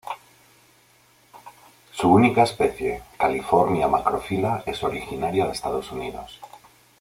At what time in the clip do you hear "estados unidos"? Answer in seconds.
5.51-6.39